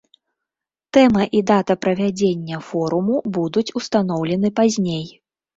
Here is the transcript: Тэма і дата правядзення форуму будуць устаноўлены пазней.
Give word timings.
Тэма 0.97 1.23
і 1.39 1.41
дата 1.51 1.75
правядзення 1.87 2.63
форуму 2.71 3.21
будуць 3.39 3.67
устаноўлены 3.81 4.53
пазней. 4.63 5.07